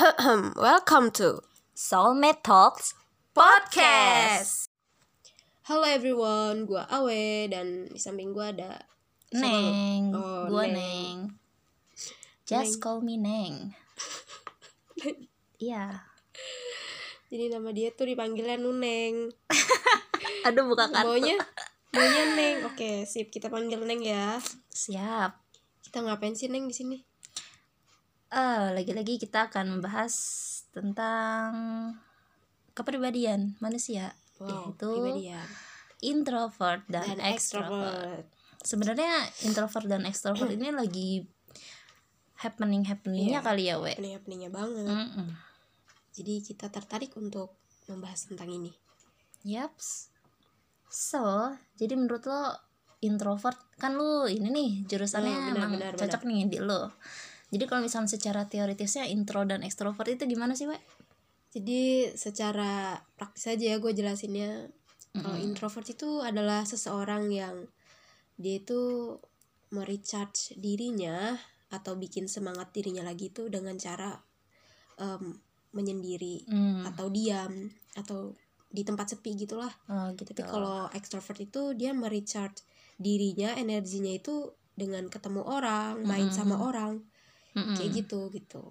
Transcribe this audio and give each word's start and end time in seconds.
Welcome 0.56 1.12
to 1.20 1.44
Soulmate 1.76 2.40
Talks 2.40 2.96
Podcast. 3.36 4.72
Halo 5.68 5.84
everyone, 5.84 6.64
gua 6.64 6.88
Awe 6.88 7.44
dan 7.52 7.84
di 7.92 8.00
samping 8.00 8.32
gua 8.32 8.48
ada? 8.48 8.80
Neng, 9.36 10.16
Oh, 10.16 10.48
gua 10.48 10.64
Neng. 10.72 10.72
Neng. 10.72 11.18
Just 12.48 12.80
Neng. 12.80 12.80
call 12.80 13.04
me 13.04 13.20
Neng. 13.20 13.76
Iya. 15.60 16.08
Jadi 17.28 17.52
nama 17.52 17.68
dia 17.68 17.92
tuh 17.92 18.08
dipanggilnya 18.08 18.56
Nuneng. 18.56 19.28
Aduh 20.48 20.64
buka 20.64 20.88
kartu. 20.88 21.12
Maunya 21.12 21.36
maunya 21.92 22.24
Neng. 22.40 22.56
Oke, 22.72 23.04
sip. 23.04 23.28
Kita 23.28 23.52
panggil 23.52 23.84
Neng 23.84 24.00
ya. 24.00 24.40
Siap. 24.72 25.36
Kita 25.84 26.00
ngapain 26.00 26.32
sih 26.32 26.48
Neng 26.48 26.72
di 26.72 26.72
sini? 26.72 27.09
Eh, 28.30 28.66
lagi-lagi 28.78 29.18
kita 29.18 29.50
akan 29.50 29.74
membahas 29.78 30.14
tentang 30.70 31.50
kepribadian 32.78 33.58
manusia, 33.58 34.14
Wow, 34.38 34.70
yaitu 34.70 34.88
pribadian 34.94 35.46
introvert 36.00 36.82
dan, 36.86 37.04
dan 37.10 37.18
extrovert. 37.26 37.74
extrovert. 37.74 38.26
Sebenarnya 38.62 39.12
introvert 39.42 39.86
dan 39.90 40.02
extrovert 40.06 40.50
ini 40.54 40.70
lagi 40.70 41.26
happening 42.38 42.86
happeningnya 42.86 43.42
Iya. 43.42 43.44
kali 43.44 43.62
ya, 43.66 43.76
we. 43.82 43.92
Pening-peningnya 43.98 44.50
banget. 44.54 44.86
Mm-mm. 44.86 45.28
Jadi 46.14 46.34
kita 46.40 46.70
tertarik 46.70 47.10
untuk 47.18 47.52
membahas 47.90 48.30
tentang 48.30 48.48
ini. 48.48 48.70
Yaps. 49.42 50.08
So, 50.86 51.50
jadi 51.74 51.98
menurut 51.98 52.22
lo 52.30 52.54
introvert 53.00 53.58
kan 53.74 53.98
lu 53.98 54.28
ini 54.30 54.48
nih 54.48 54.70
jurusannya 54.86 55.34
Oh, 55.34 55.42
benar, 55.50 55.56
emang 55.56 55.70
benar, 55.74 55.92
cocok 55.98 56.22
nih 56.30 56.46
di 56.46 56.58
lo. 56.62 56.94
Jadi 57.50 57.64
kalau 57.66 57.82
misalnya 57.82 58.10
secara 58.14 58.46
teoritisnya 58.46 59.10
intro 59.10 59.42
dan 59.42 59.66
extrovert 59.66 60.06
itu 60.06 60.22
gimana 60.30 60.54
sih, 60.54 60.70
we? 60.70 60.78
Jadi 61.50 62.14
secara 62.14 62.94
praktis 63.18 63.50
aja 63.50 63.74
ya 63.74 63.76
gue 63.82 63.90
jelasinnya. 63.90 64.70
Kalau 65.10 65.34
Mm-mm. 65.34 65.42
introvert 65.50 65.86
itu 65.90 66.22
adalah 66.22 66.62
seseorang 66.62 67.34
yang 67.34 67.66
dia 68.38 68.62
itu 68.62 69.18
merecharge 69.74 70.54
dirinya 70.54 71.34
atau 71.70 71.98
bikin 71.98 72.30
semangat 72.30 72.70
dirinya 72.70 73.02
lagi 73.02 73.34
itu 73.34 73.50
dengan 73.50 73.74
cara 73.78 74.14
em, 74.98 75.34
menyendiri 75.74 76.46
Hmm. 76.50 76.86
atau 76.86 77.06
diam 77.10 77.70
atau 77.98 78.34
di 78.70 78.86
tempat 78.86 79.10
sepi 79.14 79.34
gitulah. 79.34 79.70
Oh, 79.90 80.14
gitu. 80.14 80.30
Tapi 80.30 80.46
kalau 80.46 80.86
extrovert 80.94 81.42
itu 81.42 81.74
dia 81.74 81.90
merecharge 81.90 82.62
dirinya, 82.94 83.58
energinya 83.58 84.14
itu 84.14 84.54
dengan 84.78 85.10
ketemu 85.10 85.42
orang, 85.42 86.06
main 86.06 86.30
Mm-mm. 86.30 86.38
sama 86.38 86.62
orang, 86.62 87.02
Mm-mm. 87.56 87.74
kayak 87.74 87.90
gitu 88.04 88.30
gitu. 88.30 88.62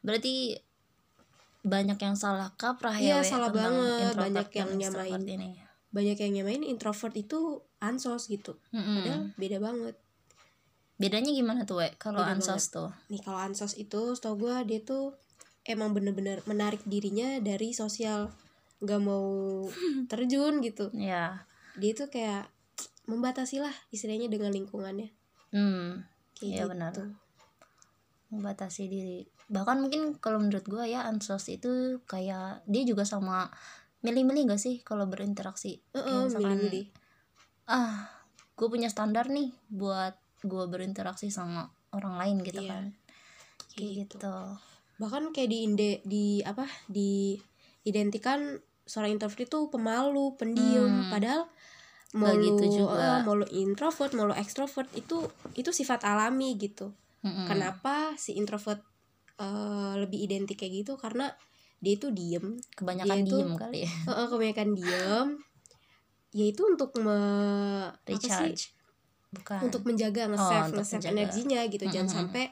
Berarti 0.00 0.56
banyak 1.60 2.00
yang 2.00 2.16
salah 2.16 2.48
kaprah 2.56 2.96
ya, 2.96 3.20
we, 3.20 3.28
salah 3.28 3.52
banget. 3.52 4.16
Banyak 4.16 4.48
yang 4.56 4.70
nyamain. 4.80 5.20
ini. 5.20 5.50
Banyak 5.92 6.16
yang 6.22 6.32
nyamain 6.40 6.64
introvert 6.64 7.12
itu 7.12 7.60
ansos 7.82 8.32
gitu. 8.32 8.56
Mm-mm. 8.72 8.96
Padahal 8.96 9.22
beda 9.36 9.58
banget. 9.60 9.96
Bedanya 11.00 11.32
gimana 11.32 11.64
tuh, 11.68 11.84
we? 11.84 11.88
Kalau 11.96 12.20
ansos 12.20 12.72
tuh. 12.72 12.88
Nih 13.12 13.20
kalau 13.20 13.40
ansos 13.40 13.76
itu 13.76 14.16
setahu 14.16 14.48
gue 14.48 14.56
dia 14.68 14.80
tuh 14.84 15.16
emang 15.64 15.92
bener-bener 15.92 16.40
menarik 16.48 16.80
dirinya 16.88 17.40
dari 17.40 17.72
sosial. 17.76 18.32
Gak 18.80 19.00
mau 19.00 19.64
terjun 20.12 20.64
gitu. 20.64 20.88
Ya. 20.96 21.44
Dia 21.76 21.92
tuh 21.92 22.08
kayak 22.08 22.48
membatasi 23.04 23.60
lah 23.60 23.72
istilahnya 23.92 24.32
dengan 24.32 24.52
lingkungannya. 24.54 25.12
Hmm. 25.52 26.04
Kayak 26.38 26.48
Iya, 26.48 26.56
gitu. 26.64 26.70
benar. 26.72 26.92
Membatasi 28.30 28.86
diri 28.86 29.20
bahkan 29.50 29.82
mungkin 29.82 30.14
kalau 30.22 30.38
menurut 30.38 30.62
gue 30.64 30.84
ya 30.86 31.02
ansos 31.06 31.50
itu 31.50 31.98
kayak 32.06 32.62
dia 32.70 32.82
juga 32.86 33.02
sama 33.02 33.50
milih-milih 34.06 34.54
gak 34.54 34.62
sih 34.62 34.80
kalau 34.86 35.10
berinteraksi 35.10 35.82
Kayak 35.90 36.06
Heeh, 36.06 36.20
misalkan, 36.30 36.50
milih-milih. 36.56 36.84
ah 37.66 38.06
gue 38.54 38.68
punya 38.70 38.88
standar 38.88 39.26
nih 39.28 39.50
buat 39.68 40.14
gue 40.46 40.64
berinteraksi 40.70 41.28
sama 41.28 41.68
orang 41.92 42.16
lain 42.16 42.36
gitu 42.46 42.62
Iya, 42.64 42.70
kan 42.70 42.84
Kayak 43.76 43.90
gitu. 44.06 44.16
gitu 44.22 44.34
Bahkan 45.00 45.22
kayak 45.32 45.48
di 45.50 45.58
inde 45.64 45.90
di 46.04 46.26
apa 46.44 46.68
di 46.86 47.34
identikan 47.88 48.60
seorang 48.84 49.16
introvert 49.16 49.46
itu 49.48 49.58
pemalu, 49.72 50.34
pendiam, 50.36 50.90
Hmm. 50.90 51.08
padahal 51.08 51.42
mau 52.18 52.34
lu, 52.34 52.42
gitu 52.42 52.84
juga. 52.84 53.00
eh, 53.00 53.18
mau 53.22 53.38
introvert, 53.48 54.12
mau 54.18 54.28
extrovert 54.34 54.90
itu 54.98 55.24
itu 55.56 55.70
sifat 55.70 56.02
alami 56.04 56.58
gitu. 56.58 56.90
Mm-mm. 57.20 57.46
Kenapa 57.46 58.16
si 58.16 58.32
introvert 58.34 58.80
eh, 59.36 59.94
lebih 60.00 60.24
identik 60.24 60.56
kayak 60.56 60.84
gitu? 60.84 60.92
Karena 60.96 61.28
dia 61.80 61.96
itu 61.96 62.12
diem, 62.12 62.60
kebanyakan 62.76 63.08
dia 63.08 63.24
itu- 63.24 63.36
diem 63.40 63.50
kali 63.56 63.78
ya 63.84 63.90
Heeh, 64.08 64.26
kebanyakan 64.28 64.68
diem. 64.76 65.28
Yaitu 66.30 66.62
untuk 66.62 66.94
me, 67.00 67.18
recharge 68.06 68.70
bukan 69.30 69.58
Untuk 69.66 69.82
menjaga 69.86 70.26
nge-save, 70.30 70.70
Oh, 70.70 70.76
nge-save 70.78 71.06
energinya 71.10 71.60
gitu. 71.66 71.84
Jangan 71.86 72.06
Mm-mm. 72.06 72.18
sampai 72.30 72.44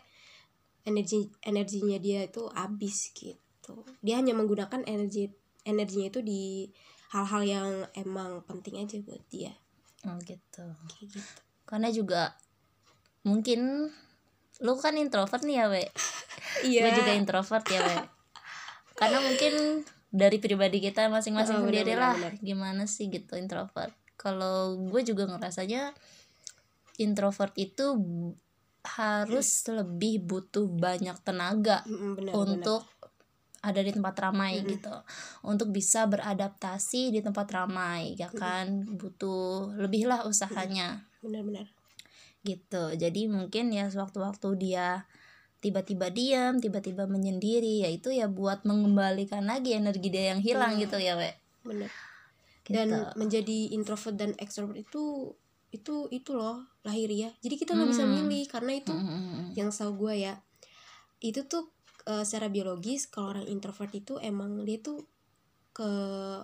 energi 0.83 1.29
energinya 1.45 1.99
dia 2.01 2.25
itu 2.25 2.49
habis 2.57 3.13
gitu. 3.13 3.85
Dia 4.01 4.19
hanya 4.19 4.33
menggunakan 4.33 4.83
energi 4.87 5.29
energinya 5.63 6.09
itu 6.09 6.21
di 6.25 6.43
hal-hal 7.13 7.43
yang 7.45 7.69
emang 7.93 8.41
penting 8.45 8.81
aja 8.81 8.97
buat 9.05 9.21
dia. 9.29 9.53
oh, 10.07 10.17
gitu 10.23 10.65
Kayak 10.89 11.09
gitu. 11.19 11.41
karena 11.67 11.89
juga 11.91 12.33
mungkin 13.23 13.91
lu 14.59 14.75
kan 14.77 14.95
introvert 14.99 15.43
nih 15.43 15.57
ya 15.63 15.67
we 15.71 15.85
Iya. 16.65 16.83
gue 16.83 16.91
juga 17.03 17.13
introvert 17.15 17.63
ya 17.71 17.81
we 17.81 17.97
karena 18.99 19.19
mungkin 19.23 19.55
dari 20.09 20.41
pribadi 20.41 20.81
kita 20.81 21.07
masing-masing 21.07 21.63
Oh, 21.63 21.65
sendiri 21.69 21.95
lah 21.95 22.17
gimana 22.41 22.89
sih 22.89 23.13
gitu 23.13 23.37
introvert. 23.37 23.93
Kalau 24.19 24.75
gue 24.89 25.05
juga 25.07 25.29
ngerasanya 25.29 25.95
introvert 26.99 27.55
itu 27.55 27.95
harus 28.83 29.69
lebih 29.71 30.25
butuh 30.25 30.67
banyak 30.67 31.15
tenaga 31.23 31.85
Mm-mm, 31.87 32.17
benar, 32.19 32.33
untuk 32.35 32.83
ada 33.61 33.81
di 33.85 33.95
tempat 33.95 34.15
ramai 34.19 34.59
Mm-mm. 34.59 34.71
gitu. 34.75 34.95
Untuk 35.47 35.71
bisa 35.71 36.09
beradaptasi 36.11 37.15
di 37.15 37.21
tempat 37.23 37.47
ramai 37.55 38.17
ya 38.19 38.33
kan? 38.33 38.83
Butuh 38.89 39.77
lebih 39.79 40.11
lah 40.11 40.27
usahanya. 40.27 41.07
Benar, 41.23 41.43
benar. 41.47 41.67
Gitu 42.49 42.97
jadi 42.97 43.21
mungkin 43.29 43.69
ya 43.71 43.85
sewaktu-waktu 43.87 44.49
dia 44.57 45.05
tiba-tiba 45.59 46.09
diam 46.09 46.57
tiba-tiba 46.57 47.05
menyendiri 47.05 47.83
ya 47.83 47.91
itu 47.91 48.09
ya 48.09 48.31
buat 48.31 48.63
mengembalikan 48.63 49.45
lagi 49.45 49.75
energi 49.75 50.09
dia 50.09 50.33
yang 50.33 50.41
hilang 50.41 50.79
Iya. 50.79 50.83
gitu 50.87 50.97
ya 50.97 51.13
we 51.15 51.31
Benar. 51.67 51.91
gitu. 52.63 52.73
dan 52.73 52.89
menjadi 53.15 53.59
introvert 53.71 54.15
dan 54.15 54.33
extrovert 54.39 54.79
itu 54.79 55.35
itu 55.69 56.09
itu 56.09 56.31
loh 56.33 56.65
lahiriah 56.81 57.35
jadi 57.39 57.55
kita 57.55 57.77
nggak 57.77 57.91
bisa 57.91 58.03
Hmm. 58.03 58.15
milih 58.17 58.45
karena 58.49 58.73
itu 58.73 58.95
Mm, 58.95 59.05
mm, 59.05 59.21
mm. 59.29 59.47
yang 59.53 59.69
tahu 59.69 59.93
gue 60.01 60.15
ya 60.25 60.35
itu 61.21 61.45
tuh 61.45 61.69
eh, 62.07 62.25
secara 62.25 62.49
biologis 62.49 63.05
kalau 63.05 63.35
orang 63.35 63.45
introvert 63.45 63.93
itu 63.93 64.17
emang 64.17 64.65
dia 64.65 64.81
tuh 64.81 65.05
ke 65.71 65.91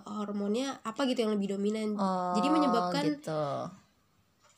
hormonnya 0.05 0.79
apa 0.81 1.03
gitu 1.05 1.25
yang 1.25 1.33
lebih 1.35 1.57
dominan 1.57 1.97
oh, 1.97 2.35
jadi 2.35 2.47
menyebabkan 2.47 3.03
gitu. 3.15 3.43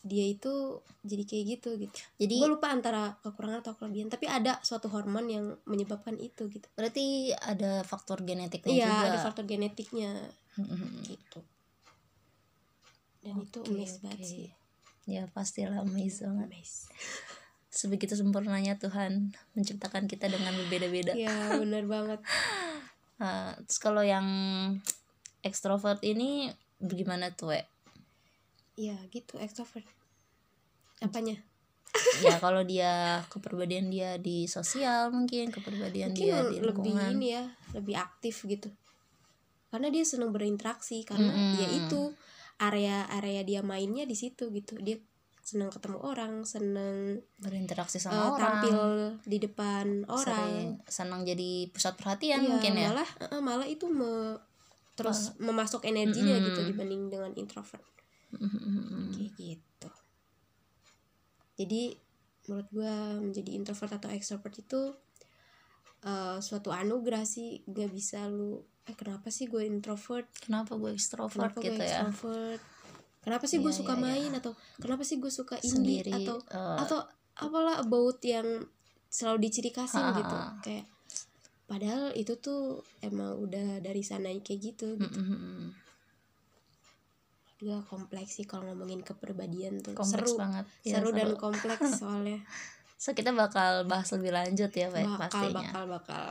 Dia 0.08 0.26
itu 0.26 0.80
jadi 1.04 1.24
kayak 1.28 1.46
gitu 1.60 1.70
gitu. 1.78 1.94
Jadi 2.18 2.36
gue 2.40 2.50
lupa 2.50 2.72
antara 2.72 3.20
kekurangan 3.22 3.60
atau 3.62 3.76
kelebihan 3.76 4.08
tapi 4.08 4.26
ada 4.26 4.58
suatu 4.64 4.88
hormon 4.88 5.28
yang 5.28 5.46
menyebabkan 5.68 6.16
itu 6.18 6.48
gitu. 6.48 6.68
Berarti 6.74 7.36
ada 7.36 7.84
faktor 7.84 8.24
genetiknya 8.24 8.72
iya 8.72 8.88
juga. 8.90 9.08
ada 9.12 9.20
faktor 9.22 9.44
genetiknya. 9.44 10.12
Gitu. 11.04 11.40
Dan 13.22 13.44
itu 13.44 13.60
Oke, 13.60 13.70
amazed 13.76 14.00
banget 14.00 14.20
sih. 14.24 14.48
Ya 15.04 15.28
pastilah 15.32 15.84
amazed 15.84 16.24
banget. 16.24 16.50
Sebegitu 17.78 18.16
sempurnanya 18.16 18.80
Tuhan 18.80 19.36
menciptakan 19.54 20.08
kita 20.08 20.32
dengan 20.32 20.56
berbeda-beda. 20.56 21.14
Iya 21.14 21.60
bener 21.62 21.86
banget. 21.86 22.20
Nah, 23.20 23.54
terus 23.68 23.80
kalau 23.84 24.02
yang 24.02 24.26
ekstrovert 25.46 26.02
ini 26.02 26.50
bagaimana 26.82 27.36
tuh 27.36 27.54
we? 27.54 27.62
Iya 28.78 28.98
gitu 29.10 29.42
extrovert 29.42 29.97
Apanya? 31.00 31.38
ya 32.22 32.38
kalau 32.38 32.62
dia 32.62 33.22
kepribadian 33.30 33.90
dia 33.90 34.18
di 34.18 34.46
sosial 34.46 35.10
mungkin 35.10 35.50
kepribadian 35.50 36.14
Mungkin 36.14 36.26
dia 36.26 36.38
di 36.46 36.58
lebih 36.62 36.94
lingkungan. 36.94 37.10
ini 37.16 37.28
ya 37.34 37.44
Lebih 37.74 37.96
aktif 37.98 38.46
gitu. 38.46 38.70
Karena 39.68 39.90
dia 39.90 40.04
senang 40.04 40.30
berinteraksi 40.30 41.02
Karena 41.04 41.30
Mm-mm. 41.30 41.58
ya 41.58 41.68
itu 41.74 42.02
Area-area 42.58 43.42
dia 43.42 43.62
mainnya 43.62 44.04
di 44.04 44.18
situ 44.18 44.50
gitu. 44.50 44.78
Dia 44.82 44.98
senang 45.42 45.70
ketemu 45.70 46.02
orang 46.02 46.42
Senang 46.42 47.22
berinteraksi 47.38 47.98
sama 47.98 48.34
orang. 48.34 48.40
tampil 48.42 48.78
di 49.24 49.38
depan 49.38 50.06
orang. 50.10 50.82
Senang 50.86 51.22
jadi 51.22 51.70
pusat 51.70 51.94
perhatian 51.96 52.42
Iya, 52.42 52.50
mungkin 52.50 52.74
ya? 52.74 52.90
malah 52.90 53.10
eh, 53.22 53.42
malah 53.42 53.68
itu 53.70 53.86
me- 53.86 54.42
terus 54.98 55.38
memasok 55.38 55.86
energinya 55.86 56.36
Mm-mm. 56.36 56.48
gitu 56.52 56.62
dibanding 56.66 57.02
dengan 57.08 57.32
introvert. 57.34 57.86
Kayak 59.14 59.34
gitu 59.38 59.67
jadi 61.60 61.98
menurut 62.48 62.70
gua 62.72 63.20
menjadi 63.20 63.52
introvert 63.58 63.98
atau 64.00 64.10
extrovert 64.14 64.56
itu 64.56 64.82
eh, 66.06 66.38
suatu 66.40 66.70
anugerah 66.72 67.26
sih. 67.28 67.66
Gak 67.68 67.92
bisa 67.92 68.30
lu 68.30 68.62
eh 68.88 68.96
kenapa 68.96 69.28
sih 69.28 69.52
gue 69.52 69.68
introvert? 69.68 70.32
Kenapa 70.40 70.80
gue 70.80 70.96
ekstrovert 70.96 71.52
kenapa 71.52 71.60
gue 71.60 71.66
gitu 71.76 71.82
ya? 71.84 72.08
extrovert? 72.08 72.62
Kenapa 73.20 73.44
sih 73.44 73.60
gue 73.60 73.68
Iya, 73.68 73.80
suka 73.84 73.94
iya, 73.94 74.00
iya. 74.00 74.06
main? 74.08 74.32
Atau 74.40 74.56
kenapa 74.80 75.04
sih 75.04 75.20
gue 75.20 75.28
suka 75.28 75.60
indie? 75.60 76.00
Sendiri 76.00 76.12
atau 76.24 76.40
eh, 76.40 76.78
atau 76.80 77.00
apalah 77.36 77.84
about 77.84 78.24
yang 78.24 78.48
selalu 79.12 79.52
dicirikasin 79.52 80.00
Ha, 80.04 80.12
ha, 80.12 80.18
gitu 80.20 80.38
kayak 80.64 80.86
padahal 81.68 82.16
itu 82.16 82.40
tuh 82.40 82.80
emang 83.04 83.36
udah 83.40 83.84
dari 83.84 84.04
sana 84.04 84.32
kayak 84.40 84.60
gitu 84.72 84.96
gitu. 84.96 85.20
Mm, 85.20 85.36
mm. 85.36 85.68
Juga 87.58 87.82
kompleks 87.84 88.38
sih 88.38 88.46
kalau 88.46 88.70
ngomongin 88.70 89.02
kepribadian 89.02 89.82
tuh. 89.82 89.98
Kompleks 89.98 90.34
seru. 90.34 90.40
banget. 90.40 90.66
Ya, 90.86 91.02
seru 91.02 91.10
dan 91.12 91.34
kompleks 91.34 91.90
soalnya. 92.02 92.40
So 92.98 93.14
kita 93.14 93.30
bakal 93.30 93.86
bahas 93.86 94.10
lebih 94.10 94.34
lanjut 94.34 94.70
ya 94.70 94.90
Pak, 94.90 95.06
bakal 95.06 95.18
pastinya. 95.22 95.54
bakal 95.70 95.84
bakal. 95.86 96.30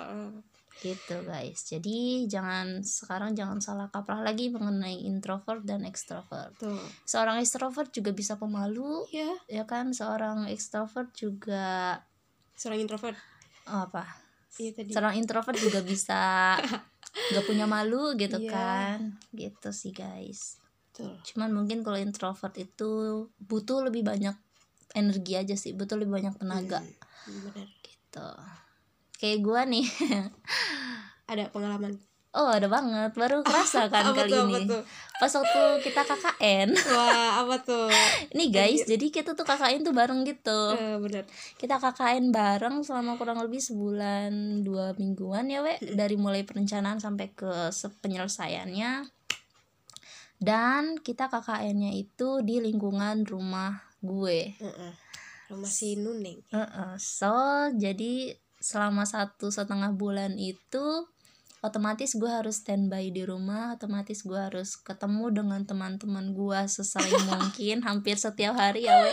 Gitu 0.77 1.17
guys. 1.25 1.59
Jadi 1.65 1.99
jangan 2.27 2.83
sekarang 2.83 3.33
jangan 3.33 3.59
salah 3.59 3.89
kaprah 3.89 4.21
lagi 4.21 4.51
mengenai 4.51 5.03
introvert 5.03 5.63
dan 5.63 5.83
extrovert. 5.83 6.53
Tuh 6.59 6.77
seorang 7.03 7.39
extrovert 7.39 7.91
juga 7.91 8.11
bisa 8.11 8.35
pemalu 8.37 9.07
ya 9.09 9.31
ya 9.49 9.65
kan? 9.65 9.91
Seorang 9.91 10.47
extrovert 10.47 11.11
juga 11.15 11.97
seorang 12.55 12.83
introvert. 12.83 13.17
Oh, 13.67 13.87
apa? 13.87 14.05
Iya 14.59 14.75
tadi. 14.75 14.91
Seorang 14.93 15.15
introvert 15.17 15.57
juga 15.57 15.81
bisa 15.81 16.55
nggak 17.33 17.47
punya 17.47 17.65
malu 17.65 18.13
gitu 18.15 18.37
Iya. 18.37 18.51
kan? 18.53 18.99
Gitu 19.33 19.71
sih 19.73 19.91
guys 19.91 20.61
tuh 20.97 21.13
cuman 21.29 21.53
mungkin 21.53 21.85
kalau 21.85 22.01
introvert 22.01 22.57
itu 22.57 22.89
butuh 23.37 23.85
lebih 23.85 24.01
banyak 24.01 24.33
energi 24.97 25.37
aja 25.37 25.55
sih 25.55 25.77
butuh 25.77 26.01
lebih 26.01 26.17
banyak 26.17 26.35
tenaga. 26.41 26.81
Hmm, 26.81 27.53
bener 27.53 27.69
gitu. 27.85 28.29
Kayak 29.21 29.39
gua 29.45 29.61
nih. 29.69 29.85
Ada 31.31 31.53
pengalaman? 31.53 32.01
Oh 32.37 32.53
ada 32.53 32.69
banget. 32.69 33.17
Baru 33.17 33.41
kerasa 33.41 33.89
kan 33.93 34.13
kali 34.13 34.29
tuh, 34.29 34.45
ini. 34.45 34.55
apa 34.57 34.61
tuh? 34.69 34.83
pas 35.17 35.33
waktu 35.33 35.81
kita 35.81 36.05
KKN 36.05 36.77
wah 36.93 37.41
apa 37.41 37.57
tuh? 37.65 37.89
Ini 38.37 38.53
guys 38.53 38.85
jadi 38.85 39.09
kita 39.09 39.33
tuh 39.33 39.49
KKN 39.49 39.81
tuh 39.81 39.97
bareng 39.97 40.21
gitu. 40.29 40.61
Eh, 40.77 41.01
bener 41.01 41.25
kita 41.57 41.81
KKN 41.81 42.37
bareng 42.37 42.85
selama 42.85 43.17
kurang 43.17 43.41
lebih 43.41 43.57
sebulan 43.57 44.61
dua 44.61 44.93
mingguan 45.01 45.49
ya 45.49 45.65
we 45.65 45.81
dari 45.97 46.21
mulai 46.21 46.45
perencanaan 46.45 47.01
sampai 47.01 47.33
ke 47.33 47.73
penyelesaiannya 48.05 49.16
dan 50.37 51.01
kita 51.01 51.33
KKN-nya 51.33 51.97
itu 51.97 52.45
di 52.45 52.61
lingkungan 52.61 53.25
rumah 53.25 53.81
gue. 54.05 54.57
Heeh. 54.57 54.93
rumah 55.47 55.71
si 55.71 55.95
Nuneng 55.95 56.43
Heeh. 56.51 56.99
so 56.99 57.71
jadi 57.79 58.35
selama 58.59 59.07
satu 59.07 59.47
setengah 59.47 59.95
bulan 59.95 60.35
itu 60.43 61.07
otomatis 61.63 62.15
gue 62.19 62.27
harus 62.31 62.63
standby 62.63 63.11
di 63.15 63.23
rumah 63.23 63.75
otomatis 63.79 64.27
gue 64.27 64.37
harus 64.37 64.75
ketemu 64.75 65.31
dengan 65.31 65.63
teman-teman 65.63 66.35
gue 66.35 66.61
sesering 66.67 67.27
mungkin 67.31 67.83
hampir 67.87 68.19
setiap 68.19 68.59
hari 68.59 68.91
ya 68.91 68.95
we. 69.03 69.13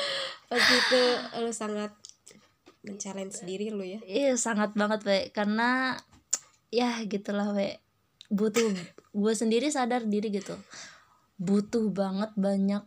Pasti 0.50 0.74
itu 0.74 1.02
lu 1.42 1.52
sangat 1.54 1.92
men-challenge 2.84 3.48
diri 3.48 3.74
lu 3.74 3.82
ya. 3.82 4.00
Iya 4.04 4.34
sangat 4.38 4.76
banget 4.78 5.02
we. 5.08 5.20
Karena 5.34 5.98
ya 6.70 7.02
gitulah 7.10 7.56
we. 7.56 7.80
Butuh 8.30 8.74
gue 9.14 9.34
sendiri 9.34 9.70
sadar 9.70 10.06
diri 10.10 10.34
gitu 10.34 10.58
butuh 11.36 11.90
banget 11.90 12.32
banyak 12.34 12.84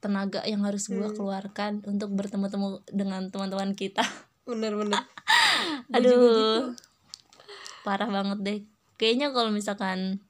tenaga 0.00 0.40
yang 0.44 0.64
harus 0.64 0.88
gue 0.88 1.00
Hmm. 1.02 1.12
keluarkan 1.12 1.72
untuk 1.84 2.12
bertemu-temu 2.12 2.80
dengan 2.88 3.28
teman-teman 3.28 3.76
kita. 3.76 4.00
Bener-bener 4.44 4.96
aduh. 5.94 6.08
gitu. 6.08 6.40
parah 7.80 8.08
banget 8.08 8.38
deh. 8.40 8.58
Kayaknya 8.96 9.32
kalau 9.32 9.48
misalkan 9.48 10.20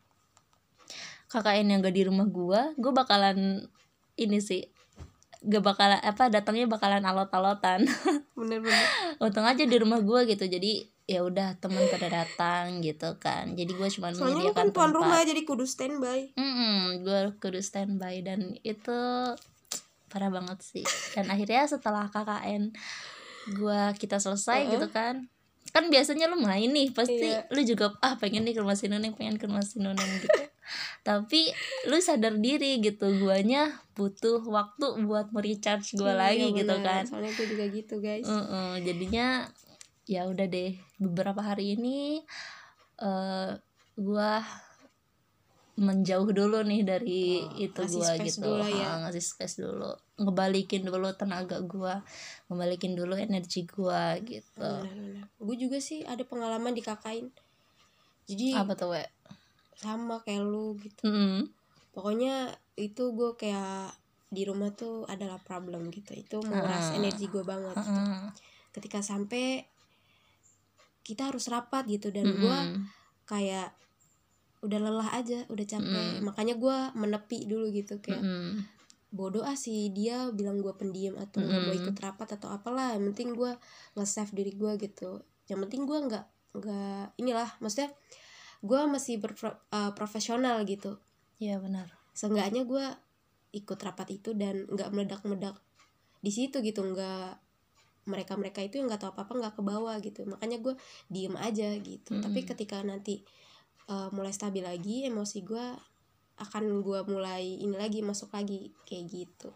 KKN 1.26 1.67
yang 1.69 1.78
gak 1.81 1.94
di 1.94 2.02
rumah 2.02 2.26
gue 2.26 2.75
gue 2.76 2.93
bakalan 2.93 3.67
ini 4.14 4.38
sih 4.38 4.66
gak 5.40 5.62
bakalan 5.62 5.99
apa 5.99 6.28
datangnya 6.28 6.66
bakalan 6.66 7.02
alot-alotan. 7.02 7.87
Bener-bener 8.38 8.84
untung 9.19 9.46
aja 9.46 9.62
di 9.62 9.76
rumah 9.78 9.99
gue 9.99 10.26
gitu. 10.26 10.44
Jadi 10.44 10.87
ya 11.11 11.21
udah 11.21 11.59
temen 11.59 11.83
pada 11.91 12.07
datang 12.07 12.79
gitu 12.79 13.19
kan. 13.19 13.51
Jadi 13.53 13.75
gue 13.75 13.89
cuma 13.91 14.15
soalnya 14.15 14.55
kan 14.55 14.71
tuan 14.71 14.91
tempat. 14.91 14.95
rumah 14.95 15.19
jadi 15.21 15.43
kudu 15.43 15.67
standby. 15.67 16.31
Mm-mm, 16.35 17.03
gue 17.03 17.21
kudu 17.37 17.59
standby 17.59 18.23
dan 18.23 18.55
itu 18.62 18.95
parah 20.07 20.31
banget 20.31 20.59
sih. 20.61 20.87
Dan 21.12 21.27
akhirnya 21.27 21.67
setelah 21.67 22.07
KKN 22.09 22.71
gue 23.51 23.81
kita 23.97 24.17
selesai 24.17 24.62
Uh-uh. 24.62 24.73
gitu 24.73 24.89
kan 24.89 25.27
kan 25.71 25.87
biasanya 25.87 26.27
lu 26.27 26.35
main 26.37 26.67
nih 26.67 26.91
pasti 26.91 27.31
Iya. 27.31 27.47
lu 27.49 27.62
juga 27.62 27.95
ah 28.01 28.19
pengen 28.19 28.43
nih 28.43 28.53
ke 28.53 28.61
rumah 28.61 28.75
si 28.75 28.91
Nuneng 28.91 29.15
pengen 29.15 29.39
ke 29.39 29.47
rumah 29.47 29.62
si 29.62 29.79
Nuneng 29.79 30.03
gitu. 30.19 30.27
Tapi 31.07 31.47
lu 31.87 31.95
sadar 31.99 32.35
diri 32.37 32.83
gitu 32.83 33.07
guanya 33.19 33.71
butuh 33.95 34.43
waktu 34.43 34.99
buat 35.01 35.31
merecharge 35.31 35.95
gue 35.95 36.05
Iya, 36.05 36.19
lagi 36.19 36.47
gitu 36.53 36.75
bener. 36.75 36.83
kan. 36.83 37.03
Soalnya 37.07 37.33
gue 37.33 37.47
juga 37.49 37.65
gitu 37.71 37.95
guys. 37.99 38.27
Heeh, 38.27 38.71
jadinya 38.83 39.47
ya 40.11 40.27
udah 40.27 40.47
deh 40.51 40.75
beberapa 40.99 41.39
hari 41.41 41.79
ini 41.79 42.19
eh 42.99 43.51
gua 43.95 44.43
menjauh 45.81 46.29
dulu 46.29 46.61
nih 46.61 46.83
dari 46.85 47.41
Oh, 47.41 47.57
itu 47.57 47.81
space 47.89 48.37
gitu 48.37 48.53
dulu 48.53 48.67
ya. 48.69 48.85
Ha, 48.91 49.01
ngasih 49.07 49.25
space 49.25 49.65
dulu 49.65 49.89
ngebalikin 50.21 50.85
dulu 50.85 51.09
tenaga 51.17 51.57
gua 51.65 52.05
ngebalikin 52.51 52.93
dulu 52.93 53.17
energi 53.17 53.65
gua 53.65 54.19
gitu 54.21 54.69
gue 55.41 55.57
juga 55.57 55.81
sih 55.81 56.05
ada 56.05 56.21
pengalaman 56.29 56.77
di 56.77 56.85
KKN 56.85 57.33
jadi 58.29 58.61
apa 58.61 58.77
tuh 58.77 58.93
we 58.93 59.03
sama 59.73 60.21
kayak 60.21 60.45
lu 60.45 60.77
gitu 60.77 61.01
Mm-mm. 61.09 61.49
pokoknya 61.97 62.53
itu 62.77 63.17
gue 63.17 63.33
kayak 63.35 63.97
di 64.29 64.45
rumah 64.45 64.71
tuh 64.71 65.09
adalah 65.09 65.41
problem 65.41 65.89
gitu 65.89 66.12
itu 66.12 66.37
menguras 66.45 66.93
Ah. 66.93 66.97
energi 67.01 67.25
gue 67.27 67.41
banget 67.41 67.81
gitu. 67.81 67.89
Heeh. 67.97 68.29
ketika 68.71 69.01
sampai 69.01 69.65
kita 71.06 71.32
harus 71.32 71.49
rapat 71.49 71.88
gitu 71.88 72.12
dan 72.12 72.29
gue 72.29 72.58
Mm-mm. 72.70 72.85
kayak 73.25 73.73
udah 74.61 74.79
lelah 74.79 75.11
aja 75.17 75.49
udah 75.49 75.67
capek 75.67 76.20
Mm-mm. 76.20 76.25
makanya 76.25 76.55
gue 76.61 76.76
menepi 76.97 77.49
dulu 77.49 77.73
gitu 77.73 77.97
kayak 78.05 78.20
Mm-mm. 78.20 78.61
bodoh 79.08 79.43
ah 79.43 79.56
sih 79.56 79.88
dia 79.91 80.29
bilang 80.31 80.61
gue 80.61 80.73
pendiam 80.76 81.17
atau 81.17 81.41
nggak 81.41 81.61
mau 81.64 81.73
Mm-mm. 81.73 81.81
ikut 81.81 81.97
rapat 81.97 82.29
atau 82.37 82.52
apalah 82.52 82.93
yang 82.93 83.08
penting 83.12 83.32
gue 83.32 83.56
nge-save 83.97 84.32
diri 84.37 84.52
gue 84.52 84.73
gitu 84.76 85.25
yang 85.49 85.64
penting 85.64 85.88
gue 85.88 85.99
nggak 85.99 86.26
nggak 86.61 87.04
inilah 87.16 87.50
maksudnya 87.64 87.90
gue 88.61 88.80
masih 88.87 89.16
berprofesional 89.19 90.61
gitu 90.69 91.00
Iya 91.40 91.57
benar 91.57 91.88
seenggaknya 92.12 92.69
gue 92.69 92.85
ikut 93.57 93.78
rapat 93.80 94.12
itu 94.12 94.37
dan 94.37 94.69
nggak 94.69 94.92
meledak-meledak 94.92 95.57
di 96.21 96.28
situ 96.28 96.61
gitu 96.61 96.85
nggak 96.85 97.50
mereka 98.09 98.37
mereka 98.38 98.64
itu 98.64 98.80
yang 98.80 98.88
nggak 98.88 99.02
tahu 99.04 99.12
apa 99.12 99.23
apa 99.28 99.33
nggak 99.37 99.54
ke 99.59 99.62
bawah 99.62 99.97
gitu. 100.00 100.21
Makanya 100.25 100.59
gue 100.61 100.75
diem 101.09 101.35
aja 101.37 101.69
gitu. 101.76 102.16
Mm-mm. 102.16 102.25
tapi 102.25 102.40
ketika 102.45 102.80
nanti 102.80 103.21
eh, 103.88 104.09
mulai 104.12 104.33
stabil 104.33 104.64
lagi 104.64 105.04
emosi 105.04 105.38
gue 105.45 105.66
akan 106.40 106.80
gue 106.80 107.04
mulai 107.04 107.61
ini 107.61 107.76
lagi 107.76 108.00
masuk 108.00 108.33
lagi 108.33 108.73
kayak 108.88 109.04
gitu. 109.12 109.50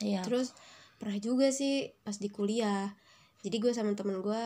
Iya. 0.00 0.24
Terus 0.24 0.56
pernah 0.96 1.20
juga 1.20 1.52
sih 1.52 1.92
pas 2.00 2.16
di 2.16 2.32
kuliah. 2.32 2.88
Jadi 3.44 3.56
gue 3.60 3.72
sama 3.76 3.92
temen 3.92 4.24
gue 4.24 4.42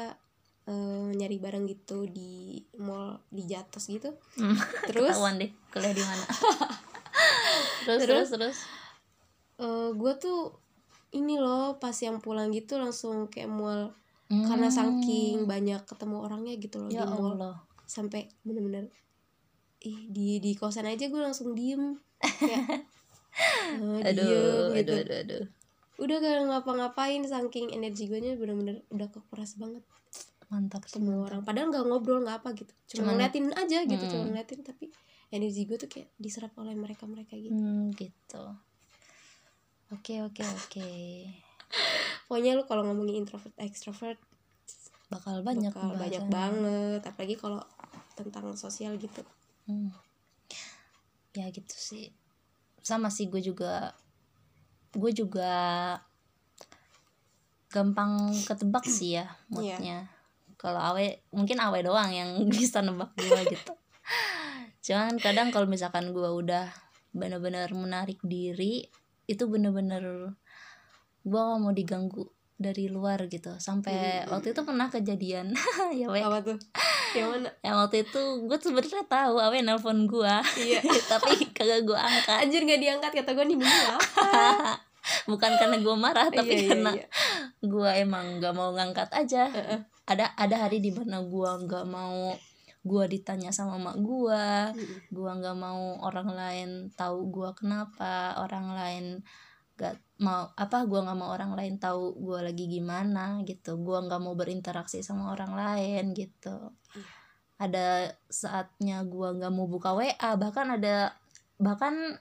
eh, 0.66 1.08
nyari 1.14 1.36
barang 1.38 1.64
gitu 1.70 2.10
di 2.10 2.58
mall 2.82 3.22
di 3.30 3.46
Jatos 3.46 3.86
gitu. 3.86 4.10
Hmm, 4.34 4.58
terus 4.90 5.14
ketahuan 5.14 5.38
deh 5.38 5.50
kuliah 5.70 5.94
di 5.94 6.02
mana. 6.02 6.24
Terus 7.84 8.00
Terus? 8.00 8.08
terus 8.08 8.28
terus. 8.32 8.58
eh 9.60 9.90
gue 9.92 10.12
tuh 10.16 10.56
ini 11.14 11.34
loh 11.36 11.78
pas 11.78 11.94
yang 11.96 12.18
pulang 12.18 12.50
gitu 12.50 12.76
langsung 12.76 13.26
kayak 13.26 13.48
mual 13.48 13.94
karena 14.26 14.66
saking 14.68 15.46
banyak 15.46 15.84
ketemu 15.84 16.16
orangnya 16.20 16.54
gitu 16.56 16.80
loh 16.80 16.88
Hmm. 16.88 16.96
ya 16.96 17.04
di 17.04 17.14
mall 17.14 17.32
Allah 17.34 17.54
sampai 17.86 18.26
bener-bener 18.40 18.90
ih 19.80 20.08
di 20.08 20.40
di 20.40 20.52
kosan 20.52 20.84
aja 20.84 21.06
gue 21.06 21.20
langsung 21.20 21.52
diem 21.52 21.94
kayak 22.18 22.88
eh, 23.76 24.00
aduh 24.08 24.24
diem 24.72 24.74
gitu 24.74 24.90
aduh 24.90 24.98
aduh 24.98 25.18
aduh 25.20 25.44
udah 25.94 26.16
gak 26.18 26.34
ngapa-ngapain 26.44 27.22
saking 27.22 27.70
energi 27.70 28.10
gue 28.10 28.18
nya 28.18 28.34
bener-bener 28.34 28.82
udah 28.88 29.06
kekuras 29.08 29.54
banget 29.54 29.84
mantap 30.46 30.82
ketemu 30.82 31.10
mantap. 31.12 31.26
orang 31.28 31.40
padahal 31.42 31.66
nggak 31.68 31.84
ngobrol 31.84 32.18
nggak 32.20 32.42
apa 32.42 32.48
gitu 32.54 32.72
cuma 32.90 32.90
Cuman- 33.06 33.14
ngeliatin 33.16 33.46
aja 33.52 33.78
gitu 33.82 34.02
Mm. 34.02 34.10
cuma 34.10 34.22
ngeliatin 34.26 34.60
tapi 34.60 34.84
energi 35.30 35.62
gue 35.62 35.76
tuh 35.76 35.86
kayak 35.88 36.08
diserap 36.16 36.50
oleh 36.56 36.74
mereka 36.74 37.04
mereka 37.04 37.34
gitu 37.34 37.54
Hmm, 37.54 37.90
gitu. 37.92 38.42
Oke, 39.92 40.24
oke, 40.24 40.42
oke. 40.42 40.88
pokoknya 42.30 42.56
lu 42.56 42.64
kalau 42.64 42.86
ngomongin 42.86 43.26
introvert 43.26 43.52
extrovert 43.60 44.16
Bakal 45.12 45.44
banyak 45.44 45.70
bakal 45.74 45.94
banyak 46.00 46.24
banget 46.32 47.00
apalagi 47.04 47.36
kalau 47.36 47.60
tentang 48.16 48.54
sosial 48.56 48.96
gitu 48.96 49.20
Hmm. 49.64 49.88
Ya 51.32 51.48
gitu 51.48 51.72
sih. 51.72 52.12
Sama 52.84 53.08
sih 53.08 53.32
gue 53.32 53.40
juga 53.40 53.96
gue 54.92 55.10
juga 55.10 55.52
gampang 57.74 58.30
ketebak 58.46 58.86
sih 58.86 59.18
ya 59.18 59.26
moodnya. 59.50 60.06
kalau 60.54 60.78
awe 60.78 61.02
mungkin 61.34 61.58
awe 61.58 61.74
doang 61.82 62.14
yang 62.14 62.30
bisa 62.54 62.78
nebak 62.78 63.10
gue 63.18 63.40
gitu 63.50 63.72
cuman 64.84 65.18
kadang 65.18 65.50
kalau 65.50 65.66
misalkan 65.66 66.14
gue 66.14 66.28
udah 66.30 66.70
bener-bener 67.10 67.66
menarik 67.74 68.22
diri 68.22 68.86
itu 69.26 69.44
bener-bener 69.44 70.34
gue 71.22 71.40
gak 71.40 71.58
mau 71.58 71.70
diganggu 71.70 72.24
dari 72.54 72.86
luar 72.86 73.26
gitu. 73.26 73.56
Sampai 73.58 74.22
Hmm. 74.22 74.30
waktu 74.30 74.52
itu 74.52 74.60
pernah 74.62 74.86
kejadian. 74.86 75.50
Ya 75.98 76.06
we 76.06 76.20
apa 76.20 76.38
tuh? 76.40 76.58
Yang 77.12 77.28
mana? 77.30 77.50
Yang 77.60 77.76
waktu 77.78 77.96
itu 78.04 78.22
gue 78.44 78.58
sebenarnya 78.58 79.02
tahu 79.06 79.34
awe 79.38 79.58
nelpon 79.58 80.04
gue 80.04 80.34
iya. 80.66 80.80
Tapi 80.82 81.50
kagak 81.50 81.82
gue 81.82 81.96
angkat. 81.96 82.38
Anjir 82.42 82.62
gak 82.62 82.80
diangkat 82.80 83.10
kata 83.12 83.30
gue 83.32 83.44
nih 83.44 83.56
apa? 83.58 83.96
Bukan 85.26 85.52
karena 85.56 85.76
gue 85.78 85.94
marah 85.94 86.28
tapi 86.28 86.48
Iya, 86.48 86.60
iya, 86.60 86.68
karena 86.70 86.92
iya. 86.94 87.06
gue 87.60 87.90
emang 87.98 88.24
gak 88.38 88.54
mau 88.54 88.70
ngangkat 88.72 89.08
aja. 89.10 89.48
Heeh. 89.48 89.80
ada 90.04 90.28
ada 90.36 90.68
hari 90.68 90.84
di 90.84 90.92
mana 90.92 91.24
gue 91.24 91.50
nggak 91.64 91.88
mau 91.88 92.36
gue 92.84 93.04
ditanya 93.08 93.48
sama 93.48 93.80
mak 93.80 93.96
Mm-mm. 94.76 95.08
gue 95.08 95.30
nggak 95.40 95.56
mau 95.56 95.98
orang 96.04 96.28
lain 96.36 96.70
tahu 96.92 97.32
gue 97.32 97.50
kenapa 97.56 98.36
orang 98.36 98.76
lain 98.76 99.04
gak 99.74 99.98
mau 100.22 100.54
apa 100.54 100.86
gue 100.86 101.00
nggak 101.02 101.18
mau 101.18 101.34
orang 101.34 101.58
lain 101.58 101.82
tahu 101.82 102.14
gue 102.14 102.38
lagi 102.46 102.70
gimana 102.70 103.42
gitu. 103.42 103.74
Gue 103.82 103.98
nggak 104.06 104.22
mau 104.22 104.38
berinteraksi 104.38 105.02
sama 105.02 105.34
orang 105.34 105.52
lain 105.54 106.14
gitu. 106.14 106.70
Iya. 106.94 107.06
ada 107.54 108.10
saatnya 108.26 109.06
gue 109.06 109.28
nggak 109.38 109.54
mau 109.54 109.70
buka 109.70 109.94
wa 109.94 110.06
bahkan 110.34 110.74
ada 110.74 111.14
bahkan 111.58 112.18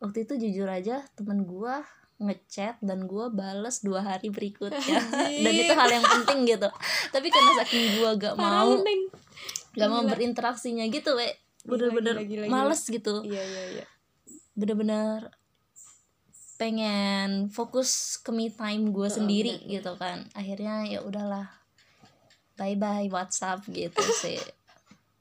waktu 0.00 0.24
itu 0.24 0.40
jujur 0.40 0.68
aja 0.68 1.04
temen 1.16 1.44
gue 1.44 1.74
ngechat 2.18 2.82
dan 2.82 3.06
gue 3.06 3.30
bales 3.30 3.80
dua 3.86 4.02
hari 4.02 4.28
berikutnya. 4.34 4.98
Dan 5.44 5.54
itu 5.54 5.72
hal 5.72 5.88
yang 5.88 6.02
penting 6.02 6.50
gitu. 6.50 6.68
Tapi 7.14 7.26
karena 7.30 7.52
saking 7.62 7.84
gue 8.02 8.10
gak 8.18 8.34
Parah 8.34 8.66
mau 8.66 8.82
Gak 9.78 9.88
mau 9.88 10.02
Gila. 10.02 10.12
berinteraksinya 10.12 10.84
gitu 10.88 11.14
we 11.14 11.30
Gila, 11.62 11.70
bener-bener 11.70 12.14
males 12.46 12.82
gitu. 12.82 13.22
Iya 13.22 13.42
iya 13.42 13.62
iya. 13.72 13.84
Bener-bener 14.52 15.30
pengen 16.58 17.46
fokus 17.48 18.18
ke 18.18 18.34
me 18.34 18.50
time 18.50 18.90
gue 18.90 19.06
Heeh, 19.06 19.14
sendiri 19.14 19.54
bener, 19.62 19.78
gitu 19.78 19.92
kan. 19.94 20.26
Akhirnya 20.34 20.82
ya 20.84 21.00
udahlah 21.00 21.46
bye 22.58 22.74
bye 22.74 23.06
WhatsApp 23.08 23.62
gitu 23.70 24.02
sih. 24.12 24.42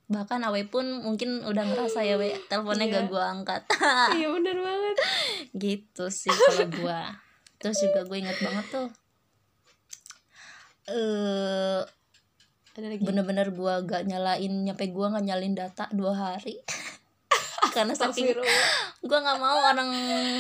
Bahkan 0.08 0.42
awe 0.42 0.62
pun 0.66 1.04
mungkin 1.04 1.44
udah 1.44 1.64
ngerasa 1.64 2.02
ya 2.02 2.18
we 2.18 2.34
teleponnya 2.48 2.88
Iya. 2.88 2.96
gak 2.96 3.06
gue 3.12 3.24
angkat. 3.24 3.62
Iya 4.18 4.28
bener 4.32 4.58
banget. 4.58 4.96
Gitu 5.68 6.04
sih 6.10 6.32
kalau 6.32 6.66
gue 6.72 7.00
terus 7.58 7.78
juga 7.82 8.06
gue 8.06 8.18
inget 8.18 8.38
banget 8.38 8.66
tuh 8.70 8.88
eh 10.88 11.82
ada 12.78 12.88
lagi 12.88 13.02
bener-bener 13.02 13.50
gue 13.50 13.74
gak 13.84 14.06
nyalain 14.06 14.54
nyampe 14.64 14.86
gue 14.86 15.06
gak 15.10 15.26
nyalain 15.26 15.54
data 15.54 15.90
dua 15.92 16.14
hari 16.14 16.62
karena 17.76 17.94
saking 17.94 18.38
gue 19.02 19.18
nggak 19.18 19.38
mau 19.38 19.58
orang 19.64 19.90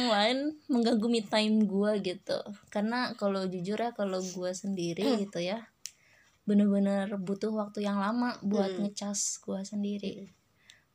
lain 0.07 0.37
mengganggu 0.65 1.07
me 1.07 1.21
time 1.21 1.65
gue 1.65 1.91
gitu 1.99 2.37
karena 2.69 3.13
kalau 3.13 3.45
jujur 3.45 3.75
ya 3.75 3.89
kalau 3.91 4.21
gue 4.21 4.51
sendiri 4.53 5.01
Hmm. 5.03 5.19
gitu 5.21 5.41
ya 5.41 5.65
bener-bener 6.45 7.09
butuh 7.17 7.51
waktu 7.51 7.83
yang 7.83 7.97
lama 7.97 8.37
buat 8.41 8.71
Hmm. 8.71 8.85
ngecas 8.85 9.41
gue 9.41 9.59
sendiri 9.63 10.13
Mm-mm. 10.15 10.33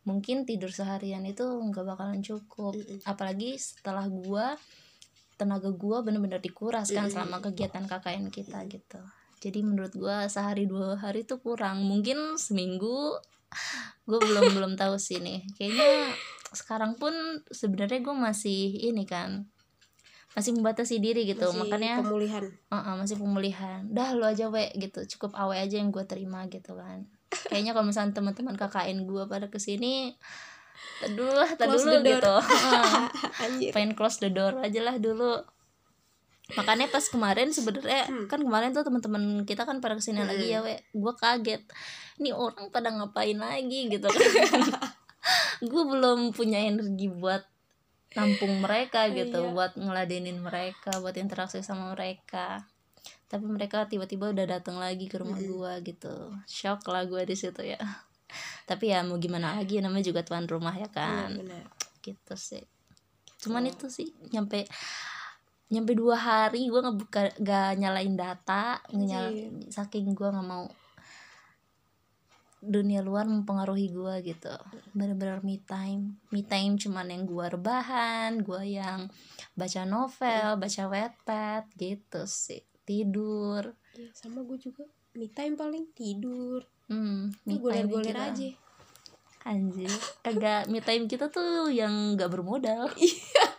mungkin 0.03 0.43
tidur 0.43 0.71
seharian 0.71 1.23
itu 1.23 1.43
nggak 1.45 1.85
bakalan 1.85 2.23
cukup 2.23 2.73
Mm-mm. 2.73 3.03
apalagi 3.05 3.55
setelah 3.55 4.07
gue 4.07 4.47
tenaga 5.35 5.71
gue 5.71 5.97
bener-bener 6.01 6.39
dikuras 6.39 6.87
kan 6.89 7.07
Mm-mm. 7.07 7.13
selama 7.13 7.39
kegiatan 7.41 7.85
KKN 7.85 8.31
kita 8.31 8.63
gitu 8.67 9.03
jadi 9.43 9.59
menurut 9.67 9.91
gue 9.91 10.17
sehari 10.31 10.71
dua 10.71 10.95
hari 10.95 11.27
tuh 11.27 11.43
kurang. 11.43 11.83
Mungkin 11.83 12.39
seminggu 12.39 13.19
gue 14.07 14.19
belum 14.23 14.45
belum 14.57 14.73
tahu 14.79 14.95
sih 15.03 15.19
nih. 15.19 15.43
Kayaknya 15.59 16.15
sekarang 16.55 16.95
pun 16.95 17.11
sebenarnya 17.51 17.99
gue 17.99 18.15
masih 18.15 18.79
ini 18.87 19.03
kan 19.03 19.51
masih 20.39 20.55
membatasi 20.55 21.03
diri 21.03 21.27
gitu. 21.27 21.51
Masih 21.51 21.59
makanya 21.59 21.93
pemulihan. 22.07 22.45
Uh-uh, 22.71 22.95
masih 23.03 23.17
pemulihan. 23.19 23.83
Dah 23.91 24.15
lu 24.15 24.23
aja 24.23 24.47
we 24.47 24.71
gitu. 24.79 25.03
Cukup 25.19 25.35
awe 25.35 25.59
aja 25.59 25.83
yang 25.83 25.91
gue 25.91 26.07
terima 26.07 26.47
gitu 26.47 26.79
kan. 26.79 27.11
Kayaknya 27.51 27.75
kalau 27.75 27.87
misalnya 27.91 28.15
teman-teman 28.15 28.55
KKN 28.55 29.11
gue 29.11 29.27
pada 29.27 29.51
ke 29.51 29.59
sini 29.59 30.15
dulu 31.03 31.35
lah 31.35 31.51
dulu 31.59 31.99
gitu. 32.01 32.37
Pengen 33.75 33.93
close 33.99 34.23
the 34.23 34.31
door 34.31 34.55
aja 34.63 34.81
lah 34.87 34.97
dulu 35.03 35.43
makanya 36.55 36.87
pas 36.87 37.05
kemarin 37.05 37.49
sebenarnya 37.49 38.05
Hmm. 38.07 38.27
kan 38.27 38.41
kemarin 38.41 38.71
tuh 38.71 38.83
teman-teman 38.83 39.23
kita 39.43 39.63
kan 39.63 39.79
pada 39.79 39.95
ke 39.95 40.03
sini 40.03 40.21
lagi 40.21 40.49
ya 40.49 40.61
we 40.61 40.77
gue 40.91 41.15
kaget. 41.15 41.63
Ini 42.17 42.31
orang 42.31 42.69
pada 42.69 42.89
ngapain 42.89 43.35
lagi 43.35 43.89
gitu. 43.89 44.07
Kan 44.13 44.63
gue 45.61 45.83
belum 45.87 46.31
punya 46.31 46.61
energi 46.61 47.09
buat 47.09 47.43
nampung 48.13 48.61
mereka 48.61 49.09
gitu 49.09 49.41
Iya. 49.41 49.51
buat 49.51 49.73
ngeladenin 49.75 50.39
mereka 50.39 50.99
buat 50.99 51.17
interaksi 51.17 51.61
sama 51.61 51.95
mereka. 51.95 52.69
Tapi 53.27 53.47
mereka 53.47 53.89
tiba-tiba 53.89 54.29
udah 54.29 54.45
datang 54.47 54.77
lagi 54.77 55.09
ke 55.09 55.17
rumah 55.17 55.35
Mm-mm. 55.35 55.57
gue 55.57 55.73
gitu. 55.89 56.15
Shock 56.45 56.85
lah 56.87 57.05
gue 57.05 57.23
di 57.23 57.33
situ 57.33 57.65
ya. 57.65 57.81
Tapi 58.63 58.93
ya 58.93 59.01
mau 59.01 59.17
gimana 59.17 59.57
lagi 59.57 59.81
namanya 59.81 60.05
juga 60.05 60.21
tuan 60.21 60.45
rumah 60.45 60.73
ya 60.73 60.87
kan. 60.89 61.33
benar 61.33 61.65
gitu 62.01 62.35
sih. 62.35 62.63
Cuman 63.39 63.65
Oh. 63.65 63.71
itu 63.71 63.87
sih 63.89 64.13
nyampe 64.29 64.69
nyampe 65.73 65.97
dua 65.97 66.21
hari 66.21 66.69
gue 66.69 66.81
ngebuka 66.85 67.33
gak 67.41 67.81
nyalain 67.81 68.13
data 68.13 68.77
Anjir. 68.93 69.49
saking 69.73 70.13
gue 70.13 70.29
nggak 70.29 70.45
mau 70.45 70.69
dunia 72.63 73.03
luar 73.03 73.27
mempengaruhi 73.27 73.91
gue 73.91 74.15
gitu. 74.23 74.55
Bener-bener 74.95 75.43
me 75.43 75.59
time. 75.67 76.23
Me 76.31 76.47
time 76.47 76.79
cuman 76.79 77.11
yang 77.11 77.27
gue 77.27 77.47
rebahan 77.59 78.39
gue 78.39 78.79
yang 78.79 79.11
baca 79.59 79.83
novel 79.83 80.63
baca 80.63 80.83
wetpad 80.87 81.67
gitu 81.75 82.23
sih. 82.31 82.63
Tidur. 82.87 83.75
Iya, 83.99 84.15
sama 84.15 84.47
gue 84.47 84.63
juga. 84.63 84.87
Me 85.19 85.27
time 85.27 85.59
paling 85.59 85.91
tidur. 85.91 86.63
Hmm 86.87 87.35
goler-goler 87.43 88.15
aja. 88.15 88.51
Anjir, 89.43 89.91
kagak 90.23 90.71
me 90.71 90.79
time 90.79 91.11
kita 91.11 91.27
tuh 91.27 91.67
yang 91.67 92.15
gak 92.15 92.31
bermodal. 92.31 92.87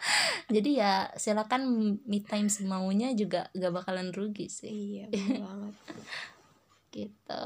Jadi 0.54 0.72
ya 0.78 1.10
silakan 1.18 1.62
me 2.06 2.20
time 2.22 2.48
semaunya 2.48 3.10
juga 3.18 3.50
gak 3.58 3.74
bakalan 3.74 4.14
rugi 4.14 4.48
sih 4.48 4.70
iya 4.70 5.06
banget 5.44 5.76
gitu. 6.94 7.44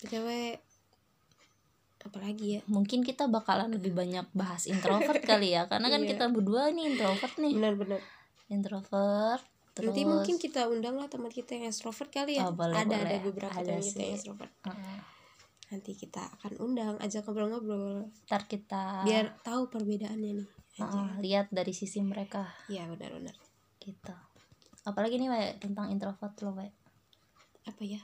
btw 0.00 0.28
apalagi 2.00 2.46
ya 2.56 2.60
Mungkin 2.64 3.04
kita 3.04 3.28
bakalan 3.28 3.76
lebih 3.76 3.92
banyak 3.92 4.24
bahas 4.32 4.64
introvert 4.64 5.20
kali 5.20 5.52
ya, 5.52 5.68
karena 5.68 5.92
kan 5.92 6.00
Iya. 6.00 6.16
kita 6.16 6.24
berdua 6.32 6.72
nih 6.72 6.88
introvert 6.88 7.36
nih. 7.36 7.52
benar-benar 7.52 8.00
Introvert. 8.48 9.44
Terus 9.76 9.92
nanti 9.94 10.02
mungkin 10.02 10.36
kita 10.40 10.66
undang 10.66 10.96
lah 10.98 11.06
teman 11.06 11.30
kita 11.30 11.54
yang 11.60 11.68
extrovert 11.70 12.10
kali 12.10 12.40
ya 12.40 12.48
Oh, 12.48 12.56
boleh, 12.56 12.74
ada 12.74 12.96
boleh. 12.98 13.04
ada 13.06 13.16
beberapa 13.22 13.52
Ada 13.54 13.78
teman 13.78 13.84
kita 13.84 14.00
yang 14.02 14.14
extrovert 14.16 14.52
Heeh. 14.66 14.98
nanti 15.70 15.92
kita 15.94 16.22
akan 16.40 16.52
undang 16.58 16.94
ajak 16.98 17.22
ngobrol-ngobrol 17.22 18.10
ntar 18.26 18.42
kita 18.50 19.06
biar 19.06 19.38
tahu 19.46 19.70
perbedaannya 19.70 20.32
nih 20.42 20.48
aja 20.80 21.00
heeh, 21.00 21.20
lihat 21.20 21.46
dari 21.52 21.76
sisi 21.76 22.00
mereka. 22.00 22.48
Iya 22.72 22.88
benar-benar 22.88 23.36
gitu. 23.80 24.14
Apalagi 24.84 25.16
nih 25.20 25.28
we 25.28 25.42
tentang 25.60 25.92
introvert 25.92 26.32
lo 26.40 26.56
we. 26.56 26.68
apa 27.68 27.82
ya? 27.84 28.00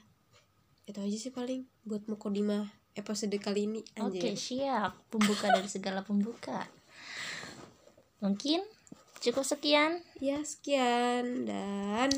Itu 0.84 1.00
aja 1.00 1.16
sih 1.16 1.32
paling 1.32 1.64
buat 1.82 2.04
mukodimah 2.06 2.68
episode 2.96 3.36
kali 3.40 3.68
ini 3.68 3.80
Oke 4.00 4.32
anjir. 4.32 4.36
siap. 4.36 4.92
Pembuka 5.08 5.48
dari 5.52 5.68
segala 5.68 6.04
pembuka. 6.04 6.68
Mungkin 8.20 8.64
cukup 9.20 9.44
sekian. 9.44 10.04
Ya 10.20 10.40
sekian 10.44 11.48
dan 11.48 12.12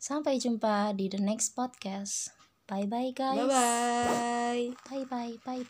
Sampai 0.00 0.40
jumpa 0.40 0.96
di 0.96 1.12
the 1.12 1.20
next 1.20 1.52
podcast. 1.52 2.32
Bye 2.64 2.88
bye 2.88 3.12
guys. 3.12 3.36
Bye 3.36 3.48
bye 3.52 4.64
Bye 4.88 5.04
bye 5.04 5.04
bye 5.08 5.34
bye 5.44 5.64